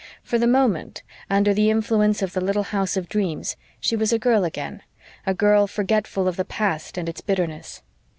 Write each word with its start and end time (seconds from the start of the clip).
For 0.23 0.39
the 0.39 0.47
moment, 0.47 1.03
under 1.29 1.53
the 1.53 1.69
influence 1.69 2.23
of 2.23 2.33
the 2.33 2.41
little 2.41 2.63
house 2.63 2.97
of 2.97 3.07
dreams, 3.07 3.55
she 3.79 3.95
was 3.95 4.11
a 4.11 4.17
girl 4.17 4.43
again 4.43 4.81
a 5.27 5.35
girl 5.35 5.67
forgetful 5.67 6.27
of 6.27 6.37
the 6.37 6.43
past 6.43 6.97
and 6.97 7.07
its 7.07 7.21
bitterness. 7.21 7.83